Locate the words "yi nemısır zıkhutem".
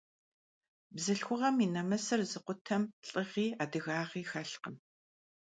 1.61-2.83